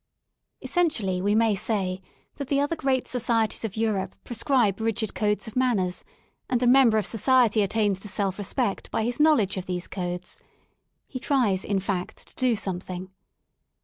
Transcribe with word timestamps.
Essentially 0.63 1.21
we 1.21 1.35
may 1.35 1.53
say 1.53 2.01
that 2.37 2.47
the 2.47 2.59
other 2.59 2.75
great 2.75 3.07
societies 3.07 3.63
of 3.63 3.77
Europe 3.77 4.15
prescribe 4.23 4.81
rigid 4.81 5.13
codes 5.13 5.47
of 5.47 5.53
manners^and 5.53 6.59
a 6.63 6.65
mem 6.65 6.89
ber 6.89 6.97
of 6.97 7.05
society 7.05 7.61
attains 7.61 7.99
to 7.99 8.07
self 8.07 8.39
respect 8.39 8.89
by 8.89 9.03
his 9.03 9.19
knowledge 9.19 9.57
of 9.57 9.67
these 9.67 9.87
codes. 9.87 10.39
He 11.07 11.19
tries 11.19 11.63
in 11.63 11.79
fact 11.79 12.25
to 12.29 12.33
do 12.35 12.55
something. 12.55 13.11